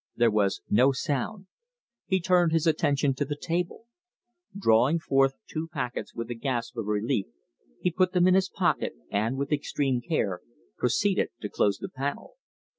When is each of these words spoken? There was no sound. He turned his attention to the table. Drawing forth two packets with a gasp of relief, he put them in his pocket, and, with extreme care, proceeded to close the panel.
There 0.15 0.31
was 0.31 0.61
no 0.67 0.91
sound. 0.93 1.45
He 2.07 2.19
turned 2.19 2.53
his 2.53 2.65
attention 2.65 3.13
to 3.13 3.23
the 3.23 3.35
table. 3.39 3.85
Drawing 4.57 4.97
forth 4.97 5.35
two 5.47 5.67
packets 5.71 6.15
with 6.15 6.31
a 6.31 6.33
gasp 6.33 6.75
of 6.75 6.87
relief, 6.87 7.27
he 7.79 7.91
put 7.91 8.11
them 8.13 8.27
in 8.27 8.33
his 8.33 8.49
pocket, 8.49 8.95
and, 9.11 9.37
with 9.37 9.51
extreme 9.51 10.01
care, 10.01 10.41
proceeded 10.75 11.29
to 11.41 11.49
close 11.49 11.77
the 11.77 11.87
panel. 11.87 12.33